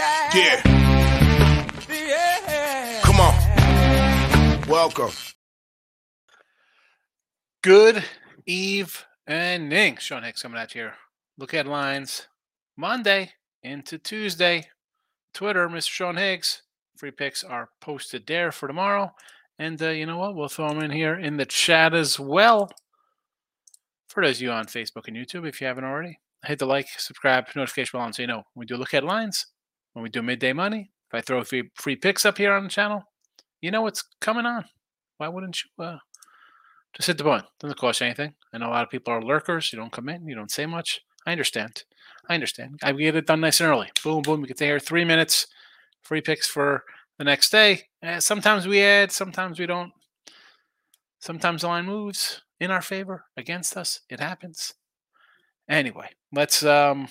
[0.00, 0.30] Yeah.
[0.34, 0.62] Yeah.
[1.90, 3.00] Yeah.
[3.02, 4.66] Come on.
[4.66, 5.10] Welcome.
[7.62, 8.02] Good
[8.46, 9.98] Eve and evening.
[9.98, 10.94] Sean Higgs coming at you here.
[11.36, 12.28] Look Ahead Lines
[12.78, 13.32] Monday
[13.62, 14.68] into Tuesday.
[15.34, 15.90] Twitter, Mr.
[15.90, 16.62] Sean Higgs.
[16.96, 19.12] Free picks are posted there for tomorrow.
[19.58, 20.34] And uh, you know what?
[20.34, 22.70] We'll throw them in here in the chat as well.
[24.08, 26.88] For those of you on Facebook and YouTube, if you haven't already, hit the like,
[26.96, 29.46] subscribe, notification bell on so you know we do look headlines,
[29.92, 30.90] when we do midday money.
[31.08, 33.02] If I throw free, free picks up here on the channel,
[33.60, 34.64] you know what's coming on.
[35.18, 35.98] Why wouldn't you uh,
[36.94, 37.46] just hit the button?
[37.58, 38.34] Doesn't cost you anything.
[38.52, 39.72] I know a lot of people are lurkers.
[39.72, 41.00] You don't come in, you don't say much.
[41.26, 41.84] I understand.
[42.28, 42.78] I understand.
[42.82, 43.88] I get it done nice and early.
[44.02, 44.40] Boom, boom.
[44.40, 45.46] We get there three minutes.
[46.02, 46.84] Free picks for
[47.18, 47.82] the next day.
[48.02, 49.92] Eh, sometimes we add, sometimes we don't.
[51.18, 54.00] Sometimes the line moves in our favor, against us.
[54.08, 54.74] It happens.
[55.68, 57.08] Anyway, let's um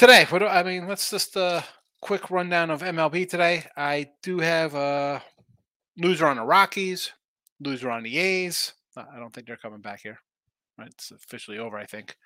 [0.00, 0.24] today.
[0.30, 1.60] What do, I mean, let's just uh
[2.00, 3.66] quick rundown of MLB today.
[3.76, 5.22] I do have a
[5.98, 7.12] loser on the Rockies,
[7.60, 8.72] loser on the A's.
[8.96, 10.18] Uh, I don't think they're coming back here.
[10.78, 11.76] It's officially over.
[11.76, 12.16] I think.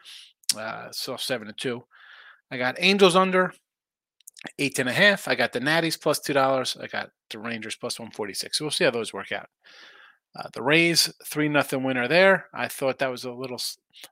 [0.56, 1.82] Uh, so seven to two.
[2.48, 3.52] I got Angels under
[4.60, 5.26] eight and a half.
[5.26, 6.76] I got the Natties plus two dollars.
[6.80, 8.58] I got the Rangers plus one forty six.
[8.58, 9.48] So we'll see how those work out.
[10.38, 12.46] Uh, the Rays three nothing winner there.
[12.54, 13.60] I thought that was a little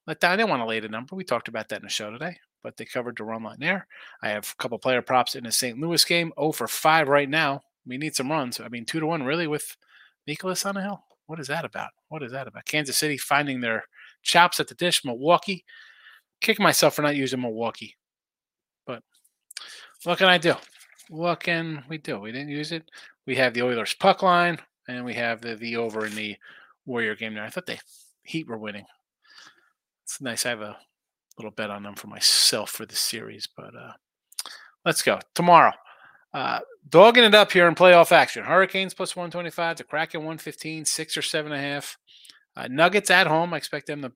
[0.09, 0.33] let down.
[0.33, 1.15] I didn't want to lay the number.
[1.15, 3.87] We talked about that in the show today, but they covered the run line there.
[4.23, 5.79] I have a couple player props in the St.
[5.79, 6.33] Louis game.
[6.37, 7.63] Oh for five right now.
[7.87, 8.61] We need some runs.
[8.61, 9.77] I mean two to one really with
[10.29, 11.05] Mikolas on the hill.
[11.27, 11.91] What is that about?
[12.09, 12.65] What is that about?
[12.65, 13.85] Kansas City finding their
[14.23, 15.05] chops at the dish.
[15.05, 15.65] Milwaukee.
[16.41, 17.97] Kick myself for not using Milwaukee.
[18.87, 19.03] But
[20.05, 20.55] what can I do?
[21.09, 22.19] What can we do?
[22.19, 22.91] We didn't use it.
[23.27, 26.37] We have the Oilers puck line, and we have the, the over in the
[26.87, 27.45] Warrior game there.
[27.45, 27.79] I thought the
[28.25, 28.87] Heat were winning.
[30.05, 30.47] It's nice.
[30.47, 30.77] I have a
[31.39, 33.93] little bet on them for myself for the series, but uh,
[34.85, 35.19] let's go.
[35.35, 35.73] Tomorrow,
[36.35, 38.45] uh, dogging it up here in playoff action.
[38.45, 41.99] Hurricanes plus 125, the Kraken 115, six or seven and a half.
[42.57, 43.55] Uh, Nuggets at home.
[43.55, 44.13] I expect them to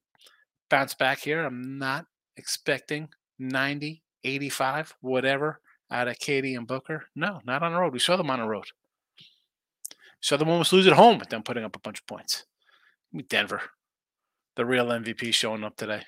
[0.69, 1.45] bounce back here.
[1.45, 3.09] I'm not expecting
[3.39, 7.05] 90, 85, whatever out of KD and Booker.
[7.15, 7.93] No, not on the road.
[7.93, 8.65] We saw them on the road.
[10.21, 12.45] Saw them almost lose at home, with them putting up a bunch of points.
[13.29, 13.63] Denver,
[14.57, 16.03] the real MVP showing up today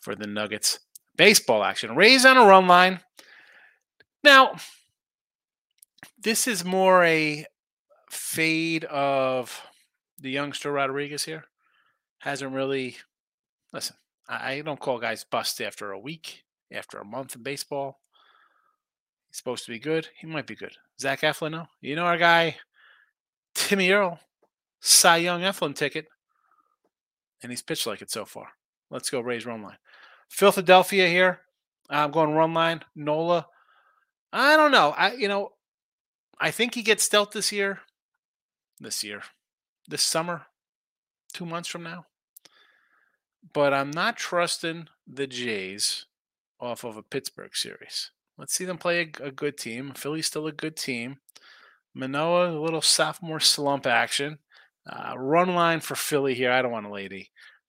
[0.00, 0.80] for the Nuggets.
[1.16, 1.94] Baseball action.
[1.94, 3.00] Rays on a run line.
[4.24, 4.56] Now,
[6.18, 7.46] this is more a
[8.10, 9.60] fade of
[10.18, 11.44] the youngster Rodriguez here.
[12.18, 12.96] Hasn't really,
[13.72, 13.96] listen,
[14.28, 18.00] I don't call guys bust after a week, after a month in baseball.
[19.28, 20.08] He's supposed to be good.
[20.18, 20.72] He might be good.
[21.00, 21.66] Zach Eflin, no.
[21.80, 22.56] You know our guy,
[23.54, 24.20] Timmy Earl,
[24.80, 26.06] Cy Young Eflin ticket,
[27.42, 28.48] and he's pitched like it so far.
[28.90, 29.78] Let's go Rays run line.
[30.30, 31.40] Philadelphia here.
[31.90, 32.80] I'm going run line.
[32.94, 33.46] Nola.
[34.32, 34.94] I don't know.
[34.96, 35.52] I you know,
[36.40, 37.80] I think he gets dealt this year.
[38.78, 39.22] This year.
[39.86, 40.46] This summer.
[41.32, 42.06] Two months from now.
[43.52, 46.06] But I'm not trusting the Jays
[46.60, 48.10] off of a Pittsburgh series.
[48.38, 49.92] Let's see them play a, a good team.
[49.94, 51.18] Philly's still a good team.
[51.94, 54.38] Manoah, a little sophomore slump action.
[54.88, 56.52] Uh, run line for Philly here.
[56.52, 57.08] I don't want a lay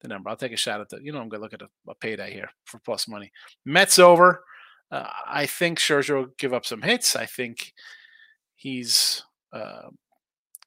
[0.01, 0.29] the, number.
[0.29, 1.95] I'll take a shot at the, you know, I'm going to look at a, a,
[1.95, 3.31] payday here for plus money.
[3.65, 4.43] Mets over.
[4.91, 7.15] Uh, I think Scherzer will give up some hits.
[7.15, 7.73] I think
[8.55, 9.23] he's
[9.53, 9.89] uh,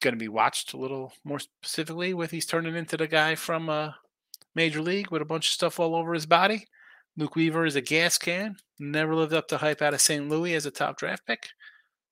[0.01, 3.69] going to be watched a little more specifically with he's turning into the guy from
[3.69, 3.91] uh,
[4.55, 6.65] Major League with a bunch of stuff all over his body.
[7.17, 8.57] Luke Weaver is a gas can.
[8.79, 10.27] Never lived up to hype out of St.
[10.27, 11.47] Louis as a top draft pick.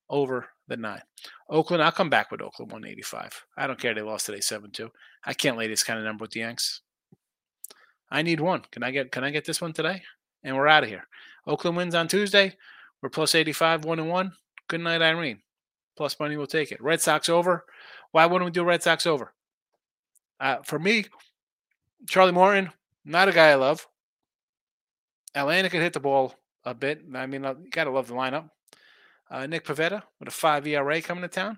[0.10, 1.02] Over the nine.
[1.50, 3.46] Oakland, I'll come back with Oakland 185.
[3.58, 3.94] I don't care.
[3.94, 4.90] They lost today 7 2.
[5.26, 6.82] I can't lay this kind of number with the Yanks.
[8.14, 8.62] I need one.
[8.72, 10.04] Can I get can I get this one today?
[10.44, 11.08] And we're out of here.
[11.48, 12.56] Oakland wins on Tuesday.
[13.02, 14.32] We're plus 85, 1 and 1.
[14.70, 15.42] Good night, Irene.
[15.98, 16.82] Plus money, we'll take it.
[16.82, 17.66] Red Sox over.
[18.12, 19.34] Why wouldn't we do Red Sox over?
[20.40, 21.06] Uh, for me,
[22.08, 22.70] Charlie Morton,
[23.04, 23.88] not a guy I love.
[25.36, 27.02] Atlanta can hit the ball a bit.
[27.16, 28.50] I mean, you got to love the lineup.
[29.30, 31.58] Uh, Nick Pivetta with a five ERA coming to town.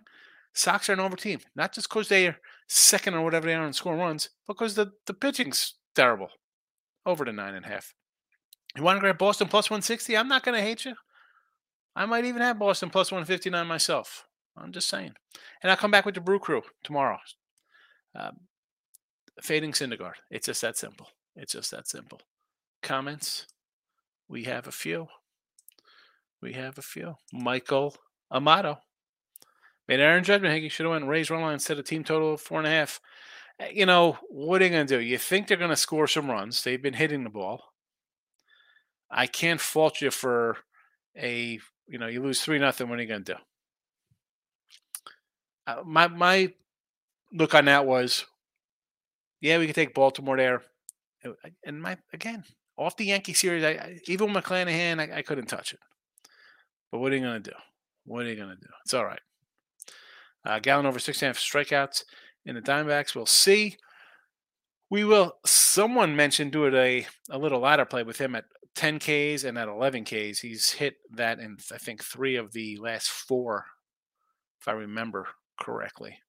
[0.53, 2.37] Sox are an over team, not just because they are
[2.67, 6.29] second or whatever they are in scoring runs, but because the, the pitching's terrible.
[7.05, 7.93] Over to nine and a half.
[8.75, 10.17] You want to grab Boston plus 160?
[10.17, 10.95] I'm not going to hate you.
[11.95, 14.25] I might even have Boston plus 159 myself.
[14.57, 15.13] I'm just saying.
[15.61, 17.17] And I'll come back with the Brew Crew tomorrow.
[18.17, 18.37] Um,
[19.41, 20.15] fading Syndergaard.
[20.29, 21.07] It's just that simple.
[21.35, 22.19] It's just that simple.
[22.81, 23.47] Comments?
[24.27, 25.07] We have a few.
[26.41, 27.15] We have a few.
[27.31, 27.95] Michael
[28.31, 28.79] Amato.
[29.87, 30.61] Made Aaron judgment.
[30.61, 32.71] He should have went Rays run line instead of team total of four and a
[32.71, 32.99] half.
[33.73, 35.01] You know, what are you going to do?
[35.01, 36.63] You think they're going to score some runs.
[36.63, 37.63] They've been hitting the ball.
[39.09, 40.57] I can't fault you for
[41.17, 42.89] a you know you lose three nothing.
[42.89, 43.39] What are you going to do?
[45.67, 46.53] Uh, my my
[47.31, 48.25] look on that was,
[49.39, 50.63] yeah, we could take Baltimore there,
[51.23, 51.31] Uh,
[51.65, 52.43] and my again
[52.77, 53.63] off the Yankee series.
[53.63, 55.79] I, I even with McClanahan, I, I couldn't touch it.
[56.91, 57.55] But what are you going to do?
[58.05, 58.67] What are you going to do?
[58.83, 59.21] It's all right.
[60.45, 62.03] Uh, Gallen over six and a half strikeouts
[62.45, 63.15] in the Diamondbacks.
[63.15, 63.77] We'll see.
[64.89, 65.37] We will.
[65.45, 68.45] Someone mentioned doing a a little ladder play with him at
[68.75, 70.39] 10 Ks and at 11 Ks.
[70.39, 73.65] He's hit that in I think three of the last four,
[74.61, 75.27] if I remember
[75.59, 76.19] correctly.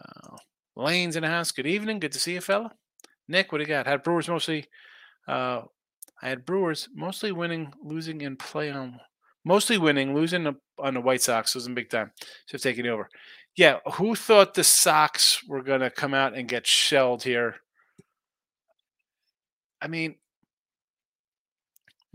[0.00, 0.36] Uh,
[0.76, 1.50] Lane's in the house.
[1.50, 1.98] Good evening.
[1.98, 2.72] Good to see you, fella.
[3.26, 3.86] Nick, what do you got?
[3.86, 4.66] Had Brewers mostly.
[5.26, 5.62] Uh,
[6.22, 9.00] I had Brewers mostly winning, losing in play on
[9.44, 12.12] mostly winning, losing on the White Sox wasn't big time.
[12.46, 13.08] So taking over.
[13.58, 17.56] Yeah, who thought the Sox were going to come out and get shelled here?
[19.82, 20.14] I mean,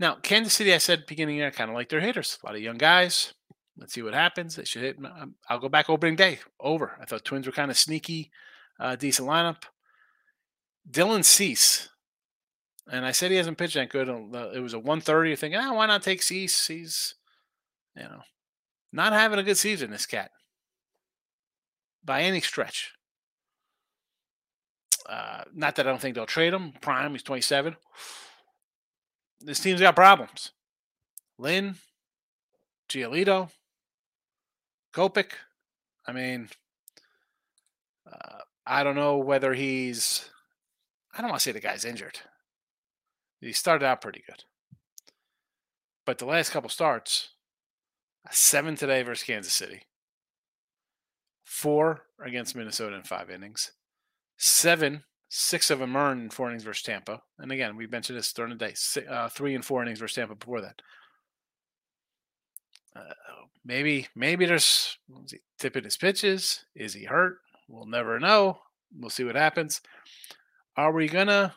[0.00, 2.62] now Kansas City, I said beginning I kind of like their hitters, a lot of
[2.62, 3.34] young guys.
[3.76, 4.56] Let's see what happens.
[4.56, 4.96] They should hit.
[5.04, 6.38] um, I'll go back opening day.
[6.60, 6.96] Over.
[6.98, 8.30] I thought Twins were kind of sneaky,
[8.80, 9.64] uh, decent lineup.
[10.90, 11.90] Dylan Cease,
[12.90, 14.08] and I said he hasn't pitched that good.
[14.08, 15.36] uh, It was a 130.
[15.36, 16.66] Thinking, ah, why not take Cease?
[16.68, 17.16] He's,
[17.94, 18.22] you know,
[18.92, 19.90] not having a good season.
[19.90, 20.30] This cat,
[22.04, 22.92] by any stretch.
[25.08, 26.72] Uh, not that I don't think they'll trade him.
[26.80, 27.76] Prime, he's 27.
[29.40, 30.52] This team's got problems.
[31.38, 31.76] Lynn,
[32.88, 33.50] Giolito,
[34.94, 35.32] Kopech.
[36.06, 36.48] I mean,
[38.10, 40.30] uh, I don't know whether he's.
[41.12, 42.20] I don't want to say the guy's injured.
[43.40, 44.44] He started out pretty good,
[46.06, 47.30] but the last couple starts,
[48.30, 49.82] seven today versus Kansas City,
[51.44, 53.72] four against Minnesota in five innings,
[54.36, 57.22] seven, six of them earned in four innings versus Tampa.
[57.38, 58.74] And again, we mentioned this during the day,
[59.08, 60.80] uh, three and four innings versus Tampa before that.
[62.96, 63.12] Uh,
[63.64, 64.98] maybe, maybe there's
[65.30, 66.64] he tipping his pitches.
[66.74, 67.38] Is he hurt?
[67.68, 68.58] We'll never know.
[68.96, 69.80] We'll see what happens.
[70.76, 71.54] Are we gonna?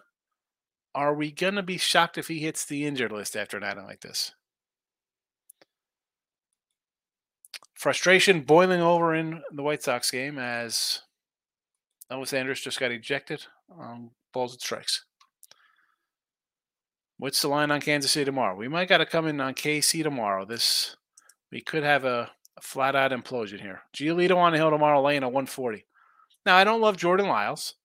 [0.95, 4.01] Are we gonna be shocked if he hits the injured list after an item like
[4.01, 4.33] this?
[7.77, 11.01] Frustration boiling over in the White Sox game as
[12.09, 15.05] Noah Sanders just got ejected on balls and strikes.
[17.19, 18.55] What's the line on Kansas City tomorrow?
[18.55, 20.43] We might got to come in on KC tomorrow.
[20.45, 20.95] This
[21.51, 23.81] we could have a, a flat out implosion here.
[23.95, 25.85] Giolito on the hill tomorrow, laying a 140.
[26.45, 27.75] Now I don't love Jordan Lyles.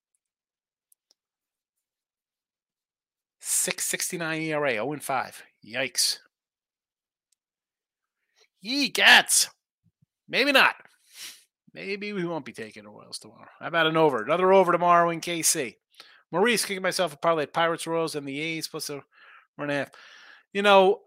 [3.41, 5.43] 669 ERA, 0 5.
[5.65, 6.17] Yikes.
[8.61, 9.49] Ye cats.
[10.27, 10.75] Maybe not.
[11.73, 13.49] Maybe we won't be taking the Royals tomorrow.
[13.59, 14.23] How about an over?
[14.23, 15.75] Another over tomorrow in KC.
[16.31, 18.95] Maurice kicking myself a parlay Pirates Royals and the A's plus a
[19.55, 19.91] one and a half.
[20.51, 21.01] You know,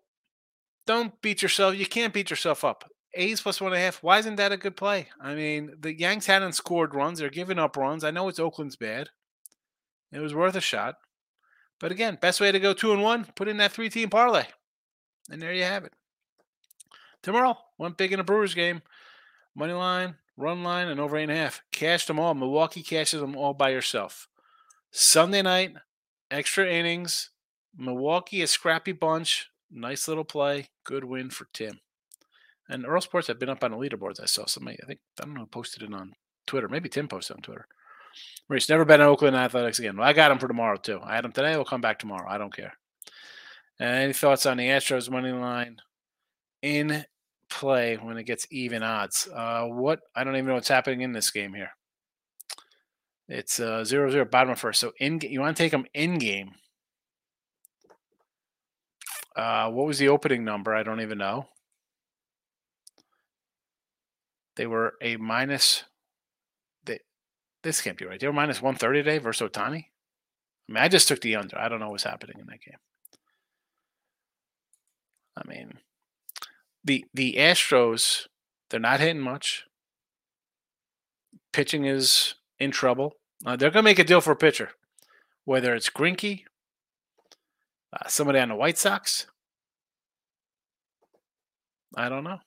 [0.86, 1.76] don't beat yourself.
[1.76, 2.88] You can't beat yourself up.
[3.14, 4.02] A's plus one and a half.
[4.02, 5.08] Why isn't that a good play?
[5.20, 7.18] I mean, the Yanks hadn't scored runs.
[7.18, 8.04] They're giving up runs.
[8.04, 9.08] I know it's Oakland's bad.
[10.12, 10.96] It was worth a shot.
[11.80, 14.44] But again, best way to go two and one, put in that three team parlay.
[15.30, 15.92] And there you have it.
[17.22, 18.82] Tomorrow, one big in a Brewers game.
[19.56, 21.62] Money line, run line, and over eight and a half.
[21.72, 22.34] Cash them all.
[22.34, 24.28] Milwaukee cashes them all by yourself.
[24.90, 25.72] Sunday night,
[26.30, 27.30] extra innings.
[27.74, 29.48] Milwaukee, a scrappy bunch.
[29.70, 30.68] Nice little play.
[30.84, 31.80] Good win for Tim.
[32.68, 34.20] And Earl Sports have been up on the leaderboards.
[34.20, 36.12] I saw somebody, I think, I don't know who posted it on
[36.46, 36.68] Twitter.
[36.68, 37.66] Maybe Tim posted on Twitter.
[38.48, 39.96] Maurice, never been in Oakland Athletics again.
[39.96, 41.00] Well, I got him for tomorrow, too.
[41.02, 41.56] I had him today.
[41.56, 42.28] We'll come back tomorrow.
[42.28, 42.74] I don't care.
[43.80, 45.78] Any thoughts on the Astros money line
[46.62, 47.04] in
[47.48, 49.28] play when it gets even odds?
[49.34, 50.00] Uh, what?
[50.14, 51.70] I don't even know what's happening in this game here.
[53.28, 54.80] It's uh, zero zero bottom of first.
[54.80, 56.52] So in you want to take them in game.
[59.34, 60.74] Uh, what was the opening number?
[60.74, 61.48] I don't even know.
[64.56, 65.84] They were a minus.
[66.84, 67.00] They,
[67.62, 68.18] this can't be right.
[68.18, 69.84] They were minus 130 today versus Ohtani.
[70.68, 71.58] I mean, I just took the under.
[71.58, 72.78] I don't know what's happening in that game.
[75.36, 75.78] I mean,
[76.86, 78.26] the the Astros,
[78.70, 79.64] they're not hitting much.
[81.52, 83.14] Pitching is in trouble.
[83.44, 84.70] Uh, they're going to make a deal for a pitcher,
[85.44, 86.44] whether it's Greinke,
[87.92, 89.26] uh, somebody on the White Sox.
[91.96, 92.38] I don't know.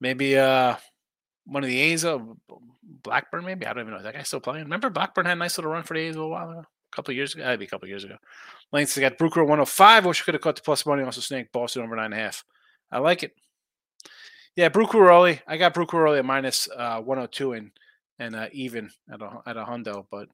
[0.00, 0.76] Maybe uh,
[1.46, 2.18] one of the A's, uh,
[2.82, 3.66] Blackburn, maybe.
[3.66, 3.98] I don't even know.
[3.98, 4.64] Is that guy still playing?
[4.64, 6.60] Remember Blackburn had a nice little run for the A's a while ago?
[6.60, 7.44] A couple years ago?
[7.44, 8.16] That'd be a couple years ago.
[8.72, 10.06] Lane's got Brooker 105.
[10.06, 11.02] Wish I could have caught the plus money.
[11.02, 12.44] Also, Snake Boston over nine and a half.
[12.94, 13.34] I like it.
[14.54, 14.68] Yeah,
[15.08, 15.40] early.
[15.48, 17.70] I got early at minus uh, 102 and
[18.20, 20.28] and uh, even at a at a hundo, but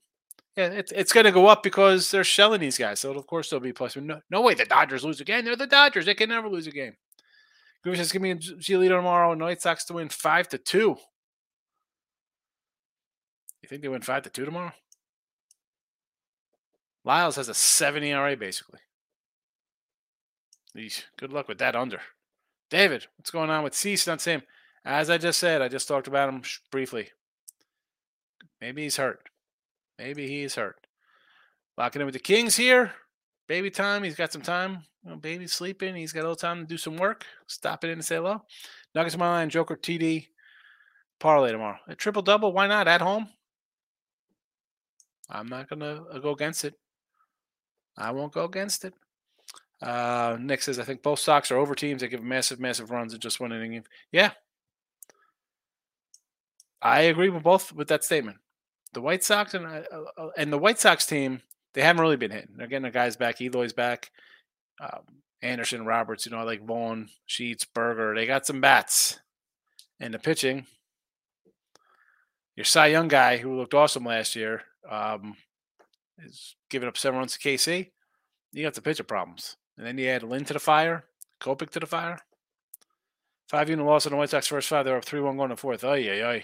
[0.56, 3.00] Yeah, it's it's going to go up because they're shelling these guys.
[3.00, 3.96] So of course they'll be plus.
[3.96, 5.46] No, no way the Dodgers lose again.
[5.46, 6.04] They're the Dodgers.
[6.04, 6.96] They can never lose a game.
[7.84, 8.38] Groover says, "Give me a
[8.90, 10.98] tomorrow." White Sox to win five to two.
[13.62, 14.72] You think they win five to two tomorrow?
[17.04, 18.80] Lyles has a seven ERA basically.
[20.76, 22.00] Eesh, good luck with that under.
[22.70, 24.06] David, what's going on with Cease?
[24.06, 24.42] Not same.
[24.84, 27.10] As I just said, I just talked about him briefly.
[28.60, 29.28] Maybe he's hurt.
[29.98, 30.86] Maybe he's hurt.
[31.76, 32.92] Locking in with the Kings here.
[33.48, 34.04] Baby time.
[34.04, 34.84] He's got some time.
[35.04, 35.96] You baby's sleeping.
[35.96, 37.26] He's got a little time to do some work.
[37.46, 38.42] Stop it in and say hello.
[38.94, 39.50] Nuggets my line.
[39.50, 40.28] Joker TD.
[41.18, 41.78] Parlay tomorrow.
[41.88, 42.52] A triple double.
[42.52, 42.86] Why not?
[42.86, 43.28] At home.
[45.28, 46.74] I'm not gonna uh, go against it.
[47.96, 48.94] I won't go against it.
[49.82, 53.12] Uh, Nick says, I think both Sox are over teams that give massive, massive runs
[53.12, 53.84] and just one inning.
[54.12, 54.32] Yeah.
[56.82, 58.38] I agree with both with that statement.
[58.92, 59.82] The White Sox and uh,
[60.16, 61.42] uh, and the White Sox team,
[61.74, 62.54] they haven't really been hitting.
[62.56, 63.40] They're getting the guys back.
[63.40, 64.10] Eloy's back.
[64.82, 65.02] Um,
[65.42, 68.14] Anderson, Roberts, you know, like Vaughn, Sheets, Burger.
[68.14, 69.20] They got some bats.
[70.00, 70.66] And the pitching,
[72.56, 75.36] your Cy Young guy who looked awesome last year um,
[76.18, 77.90] is giving up seven runs to KC.
[78.52, 79.56] You got the pitcher problems.
[79.80, 81.04] And then you add Lynn to the fire,
[81.40, 82.18] Kopech to the fire.
[83.48, 84.84] Five unit loss on the White Sox first five.
[84.84, 85.82] They're up 3 1 going to fourth.
[85.84, 86.40] Oh, yeah, yeah.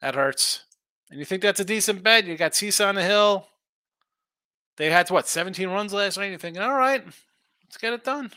[0.00, 0.64] That hurts.
[1.10, 2.24] And you think that's a decent bet?
[2.24, 3.48] You got Cisa on the hill.
[4.78, 6.30] They had what 17 runs last night.
[6.30, 8.32] You're thinking, all right, let's get it done.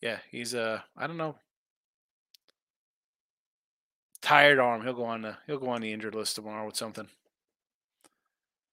[0.00, 1.36] Yeah, he's uh, I don't know,
[4.20, 4.82] tired arm.
[4.82, 7.08] He'll go on the he'll go on the injured list tomorrow with something.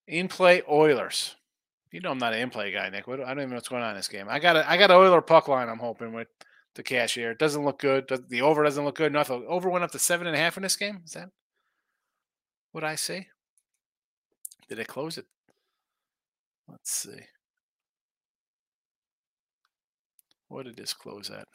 [0.08, 1.36] In play Oilers.
[1.92, 3.08] You know I'm not an in play guy, Nick.
[3.08, 4.28] I don't even know what's going on in this game.
[4.30, 5.70] I got a I got an Oiler puck line.
[5.70, 6.28] I'm hoping with
[6.76, 7.32] the cashier.
[7.32, 8.12] It doesn't look good.
[8.30, 9.14] The over doesn't look good.
[9.14, 9.46] Nothing.
[9.48, 11.02] Over went up to seven and a half in this game.
[11.06, 11.30] Is that
[12.74, 13.28] what I say?
[14.68, 15.26] Did it close it?
[16.68, 17.22] Let's see.
[20.50, 21.48] What did this close at?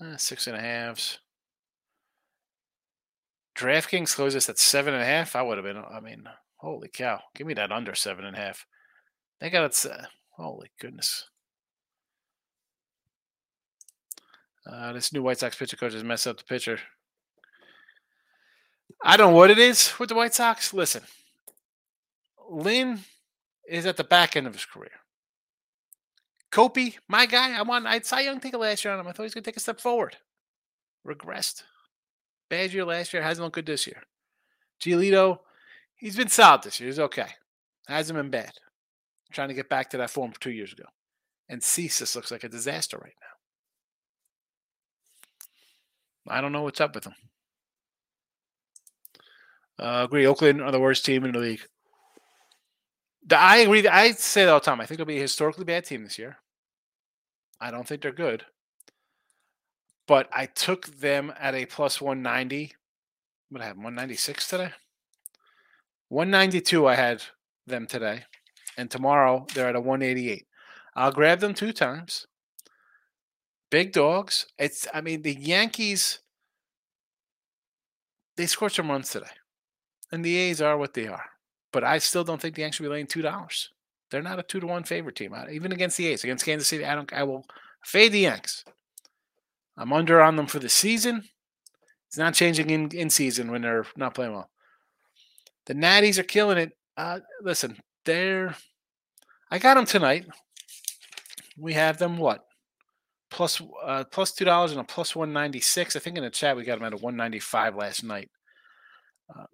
[0.00, 1.18] Uh, six and a halves.
[3.58, 5.34] DraftKings closed this at seven and a half.
[5.34, 5.82] I would have been.
[5.90, 6.24] I mean,
[6.56, 7.20] holy cow!
[7.34, 8.64] Give me that under seven and a half.
[9.40, 9.86] They got it.
[9.90, 11.24] Uh, holy goodness.
[14.64, 16.78] Uh, this new White Sox pitcher coach has messed up the pitcher.
[19.02, 20.72] I don't know what it is with the White Sox.
[20.72, 21.02] Listen,
[22.48, 23.00] Lynn
[23.68, 24.90] is at the back end of his career.
[26.52, 27.86] Kopi, my guy, I want.
[27.86, 29.08] I saw Young take a last year on him.
[29.08, 30.16] I thought he was going to take a step forward.
[31.04, 31.62] Regressed.
[32.50, 33.22] Bad year last year.
[33.22, 34.02] Hasn't looked good this year.
[34.80, 35.40] Giolito,
[35.96, 36.88] he's been solid this year.
[36.88, 37.28] He's okay.
[37.86, 38.52] Hasn't been bad.
[39.32, 40.84] trying to get back to that form two years ago.
[41.48, 43.14] And Cesis looks like a disaster right
[46.26, 46.34] now.
[46.34, 47.14] I don't know what's up with him.
[49.78, 50.26] Uh, agree.
[50.26, 51.62] Oakland are the worst team in the league.
[53.30, 53.86] I agree.
[53.86, 54.80] I say that all the time.
[54.80, 56.38] I think they'll be a historically bad team this year.
[57.60, 58.44] I don't think they're good.
[60.08, 62.72] But I took them at a plus 190.
[63.50, 64.70] What I have 196 today?
[66.08, 67.22] 192 I had
[67.66, 68.24] them today.
[68.76, 70.46] And tomorrow they're at a 188.
[70.96, 72.26] I'll grab them two times.
[73.70, 74.46] Big dogs.
[74.58, 76.20] It's I mean the Yankees
[78.36, 79.26] they scored some runs today.
[80.10, 81.26] And the A's are what they are.
[81.70, 83.70] But I still don't think the Yankees should be laying two dollars.
[84.10, 85.34] They're not a two to one favorite team.
[85.34, 87.12] Uh, even against the A's, against Kansas City, I don't.
[87.12, 87.44] I will
[87.84, 88.64] fade the Yanks.
[89.78, 91.22] I'm under on them for the season.
[92.08, 94.50] It's not changing in in season when they're not playing well.
[95.66, 96.72] The Natties are killing it.
[96.96, 98.56] Uh, listen, they're.
[99.50, 100.26] I got them tonight.
[101.56, 102.44] We have them what?
[103.30, 105.94] Plus, uh, plus two dollars and a plus one ninety six.
[105.94, 108.30] I think in the chat we got them at a one ninety five last night.
[109.34, 109.44] Uh,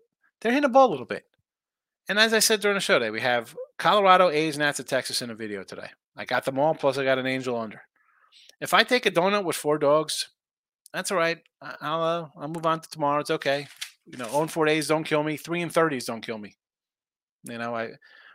[0.41, 1.25] they're hitting the ball a little bit.
[2.09, 5.23] And as I said during the show today, we have Colorado, A's, Nats, and Texas
[5.23, 5.89] in a video today.
[6.17, 7.81] I got them all, plus I got an angel under.
[8.61, 10.29] If I take a donut with four dogs,
[10.93, 11.39] that's all right.
[11.61, 13.21] I'll uh, I'll move on to tomorrow.
[13.21, 13.67] It's okay.
[14.07, 15.37] You know, own four days don't kill me.
[15.37, 16.57] Three and thirties don't kill me.
[17.45, 17.91] You know, I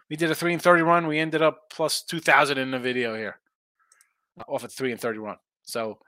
[0.09, 1.07] we did a three and thirty run.
[1.07, 3.39] We ended up plus two thousand in the video here,
[4.47, 5.37] off a three and thirty run.
[5.63, 5.99] So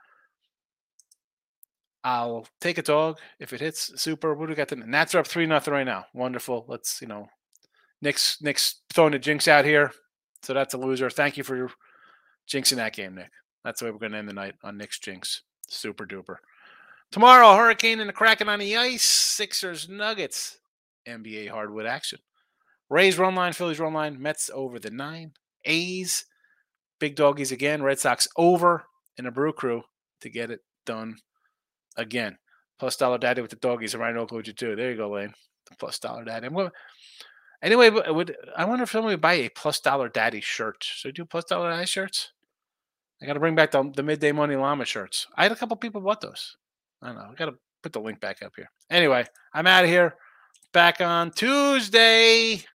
[2.04, 4.00] I'll take a dog if it hits.
[4.00, 4.34] Super.
[4.34, 4.68] What do we got?
[4.68, 6.06] The Nats are up three nothing right now.
[6.12, 6.64] Wonderful.
[6.68, 7.28] Let's you know
[8.02, 9.92] Nick's Nick's throwing a jinx out here,
[10.42, 11.08] so that's a loser.
[11.08, 11.70] Thank you for
[12.48, 13.30] jinxing that game, Nick.
[13.64, 15.42] That's the way we're going to end the night on Nick's jinx.
[15.68, 16.36] Super duper.
[17.10, 19.02] Tomorrow, Hurricane and the Kraken on the ice.
[19.02, 20.58] Sixers, Nuggets,
[21.06, 22.18] NBA hardwood action.
[22.88, 25.32] Rays run line, Phillies run line, Mets over the nine.
[25.64, 26.24] A's,
[26.98, 27.82] big doggies again.
[27.82, 28.84] Red Sox over
[29.16, 29.82] in a brew crew
[30.20, 31.16] to get it done
[31.96, 32.38] again.
[32.78, 34.74] Plus dollar daddy with the doggies and Rhino Oklahoma too.
[34.74, 35.34] There you go, Lane.
[35.70, 36.46] The plus dollar daddy.
[36.46, 36.72] I'm gonna,
[37.62, 40.84] anyway, would I wonder if somebody would buy a plus dollar daddy shirt?
[40.84, 42.32] So do plus dollar daddy shirts?
[43.22, 45.28] I got to bring back the, the midday money llama shirts.
[45.36, 46.56] I had a couple people bought those.
[47.00, 47.28] I don't know.
[47.30, 48.68] I got to put the link back up here.
[48.90, 49.24] Anyway,
[49.54, 50.16] I'm out of here.
[50.72, 52.64] Back on Tuesday.